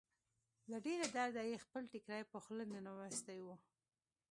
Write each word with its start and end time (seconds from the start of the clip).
له 0.71 0.77
ډېره 0.85 1.05
درده 1.15 1.41
يې 1.49 1.63
خپل 1.65 1.83
ټيکری 1.91 2.23
په 2.31 2.37
خوله 2.43 2.63
ننوېستی 2.73 3.39
و. 3.43 3.47